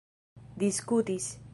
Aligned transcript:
diskutis 0.63 1.29